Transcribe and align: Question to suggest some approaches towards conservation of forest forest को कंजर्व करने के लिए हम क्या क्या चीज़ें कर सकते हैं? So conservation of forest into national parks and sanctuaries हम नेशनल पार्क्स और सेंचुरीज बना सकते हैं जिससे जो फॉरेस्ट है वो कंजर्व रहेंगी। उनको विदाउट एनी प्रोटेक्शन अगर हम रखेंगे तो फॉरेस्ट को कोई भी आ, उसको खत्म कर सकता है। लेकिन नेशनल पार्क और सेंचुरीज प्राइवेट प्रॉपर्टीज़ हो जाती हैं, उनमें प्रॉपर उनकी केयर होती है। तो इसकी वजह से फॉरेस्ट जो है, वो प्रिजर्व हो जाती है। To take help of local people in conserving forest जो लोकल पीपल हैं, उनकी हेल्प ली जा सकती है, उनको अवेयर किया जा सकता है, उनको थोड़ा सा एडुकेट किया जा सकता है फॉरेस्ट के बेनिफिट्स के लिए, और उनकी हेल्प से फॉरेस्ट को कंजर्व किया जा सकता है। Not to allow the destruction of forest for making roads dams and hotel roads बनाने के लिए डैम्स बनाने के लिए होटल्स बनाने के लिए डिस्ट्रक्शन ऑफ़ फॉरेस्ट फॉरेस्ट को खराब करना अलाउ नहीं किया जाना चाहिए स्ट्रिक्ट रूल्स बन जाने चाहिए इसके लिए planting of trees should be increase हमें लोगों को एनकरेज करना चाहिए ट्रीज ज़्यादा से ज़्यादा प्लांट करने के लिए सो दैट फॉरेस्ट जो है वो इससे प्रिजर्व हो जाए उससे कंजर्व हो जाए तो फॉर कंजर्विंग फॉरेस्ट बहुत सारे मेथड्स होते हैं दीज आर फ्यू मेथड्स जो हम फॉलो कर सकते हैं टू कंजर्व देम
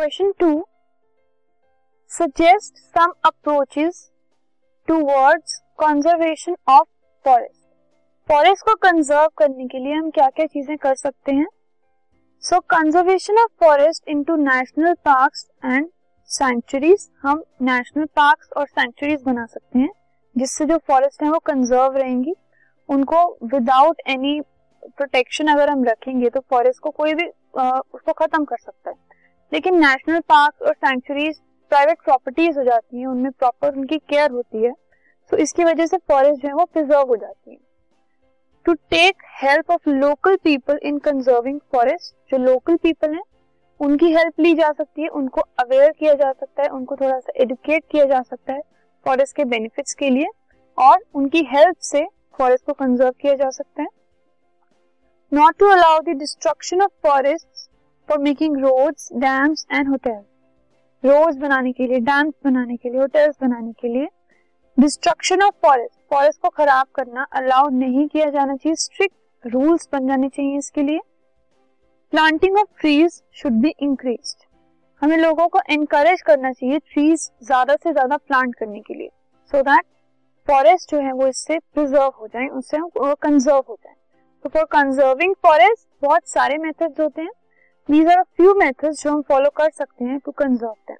Question 0.00 0.30
to 0.40 0.46
suggest 2.10 2.78
some 2.90 3.12
approaches 3.24 3.98
towards 4.88 5.56
conservation 5.80 6.54
of 6.68 6.86
forest 7.24 7.60
forest 8.28 8.64
को 8.66 8.74
कंजर्व 8.82 9.28
करने 9.38 9.66
के 9.66 9.78
लिए 9.78 9.94
हम 9.94 10.08
क्या 10.10 10.28
क्या 10.30 10.46
चीज़ें 10.46 10.76
कर 10.76 10.94
सकते 10.94 11.32
हैं? 11.32 11.46
So 12.42 12.60
conservation 12.70 13.38
of 13.38 13.50
forest 13.64 14.08
into 14.08 14.36
national 14.36 14.94
parks 15.04 15.46
and 15.64 15.88
sanctuaries 16.28 17.08
हम 17.22 17.44
नेशनल 17.62 18.06
पार्क्स 18.16 18.50
और 18.56 18.66
सेंचुरीज 18.68 19.22
बना 19.22 19.46
सकते 19.46 19.78
हैं 19.78 19.90
जिससे 20.36 20.66
जो 20.66 20.78
फॉरेस्ट 20.88 21.22
है 21.22 21.30
वो 21.30 21.38
कंजर्व 21.46 21.96
रहेंगी। 21.96 22.34
उनको 22.88 23.26
विदाउट 23.54 24.00
एनी 24.08 24.40
प्रोटेक्शन 24.82 25.52
अगर 25.54 25.70
हम 25.70 25.84
रखेंगे 25.84 26.30
तो 26.30 26.40
फॉरेस्ट 26.40 26.82
को 26.82 26.90
कोई 26.90 27.14
भी 27.14 27.28
आ, 27.58 27.80
उसको 27.94 28.12
खत्म 28.14 28.44
कर 28.44 28.56
सकता 28.58 28.90
है। 28.90 28.96
लेकिन 29.52 29.78
नेशनल 29.80 30.20
पार्क 30.20 30.62
और 30.62 30.74
सेंचुरीज 30.74 31.40
प्राइवेट 31.70 31.98
प्रॉपर्टीज़ 32.04 32.58
हो 32.58 32.64
जाती 32.64 33.00
हैं, 33.00 33.06
उनमें 33.06 33.32
प्रॉपर 33.32 33.74
उनकी 33.74 33.98
केयर 33.98 34.30
होती 34.30 34.62
है। 34.62 34.72
तो 35.30 35.36
इसकी 35.36 35.64
वजह 35.64 35.86
से 35.86 35.96
फॉरेस्ट 35.96 36.42
जो 36.42 36.48
है, 36.48 36.54
वो 36.54 36.64
प्रिजर्व 36.64 37.08
हो 37.08 37.16
जाती 37.16 37.50
है। 37.50 37.58
To 38.66 38.72
take 38.72 39.22
help 39.42 39.70
of 39.70 39.88
local 39.88 40.36
people 40.36 40.80
in 40.82 40.98
conserving 40.98 41.60
forest 41.72 42.14
जो 42.30 42.38
लोकल 42.38 42.76
पीपल 42.76 43.14
हैं, 43.14 43.22
उनकी 43.80 44.12
हेल्प 44.12 44.40
ली 44.40 44.54
जा 44.54 44.72
सकती 44.72 45.02
है, 45.02 45.08
उनको 45.08 45.40
अवेयर 45.40 45.92
किया 45.92 46.14
जा 46.14 46.32
सकता 46.32 46.62
है, 46.62 46.68
उनको 46.68 46.96
थोड़ा 46.96 47.18
सा 47.20 47.32
एडुकेट 47.36 47.84
किया 47.90 48.04
जा 48.04 48.22
सकता 48.22 48.52
है 48.52 48.60
फॉरेस्ट 49.06 49.36
के 49.36 49.44
बेनिफिट्स 49.44 49.94
के 49.94 50.10
लिए, 50.10 50.26
और 50.78 50.98
उनकी 51.14 51.42
हेल्प 51.52 51.76
से 51.80 52.06
फॉरेस्ट 52.38 52.66
को 52.66 52.72
कंजर्व 52.72 53.10
किया 53.10 53.34
जा 53.34 53.50
सकता 53.50 53.82
है। 53.82 53.88
Not 55.32 55.58
to 55.58 55.66
allow 55.66 56.00
the 56.00 56.08
destruction 56.08 56.82
of 56.82 56.90
forest 57.02 57.46
for 58.10 58.18
making 58.18 58.56
roads 58.58 59.08
dams 59.14 59.66
and 59.72 59.88
hotel 59.88 60.20
roads 61.04 61.36
बनाने 61.36 61.72
के 61.72 61.86
लिए 61.86 61.98
डैम्स 62.00 62.34
बनाने 62.44 62.76
के 62.76 62.90
लिए 62.90 63.00
होटल्स 63.00 63.36
बनाने 63.42 63.72
के 63.72 63.88
लिए 63.88 64.08
डिस्ट्रक्शन 64.78 65.42
ऑफ़ 65.42 65.54
फॉरेस्ट 65.62 65.94
फॉरेस्ट 66.10 66.40
को 66.42 66.48
खराब 66.48 66.86
करना 66.94 67.26
अलाउ 67.32 67.68
नहीं 67.74 68.06
किया 68.08 68.28
जाना 68.30 68.56
चाहिए 68.56 68.74
स्ट्रिक्ट 68.76 69.46
रूल्स 69.46 69.88
बन 69.92 70.08
जाने 70.08 70.28
चाहिए 70.28 70.58
इसके 70.58 70.82
लिए 70.82 71.00
planting 72.12 72.56
of 72.56 72.80
trees 72.80 73.22
should 73.32 73.62
be 73.62 73.74
increase 73.80 74.34
हमें 75.02 75.16
लोगों 75.16 75.48
को 75.48 75.60
एनकरेज 75.70 76.22
करना 76.22 76.52
चाहिए 76.52 76.78
ट्रीज 76.84 77.30
ज़्यादा 77.42 77.76
से 77.76 77.92
ज़्यादा 77.92 78.16
प्लांट 78.18 78.54
करने 78.54 78.80
के 78.80 78.94
लिए 78.94 79.10
सो 79.52 79.62
दैट 79.62 79.84
फॉरेस्ट 80.48 80.90
जो 80.90 81.00
है 81.00 81.12
वो 81.12 81.26
इससे 81.28 81.58
प्रिजर्व 81.58 82.12
हो 82.20 82.26
जाए 82.26 82.46
उससे 82.54 82.78
कंजर्व 82.96 83.64
हो 83.68 83.76
जाए 83.76 83.94
तो 84.44 84.48
फॉर 84.48 84.64
कंजर्विंग 84.72 85.34
फॉरेस्ट 85.42 85.86
बहुत 86.02 86.28
सारे 86.28 86.58
मेथड्स 86.58 87.00
होते 87.00 87.22
हैं 87.22 87.30
दीज 87.90 88.08
आर 88.08 88.22
फ्यू 88.36 88.54
मेथड्स 88.54 89.02
जो 89.02 89.10
हम 89.10 89.22
फॉलो 89.28 89.50
कर 89.56 89.70
सकते 89.70 90.04
हैं 90.04 90.18
टू 90.24 90.32
कंजर्व 90.38 90.74
देम 90.88 90.96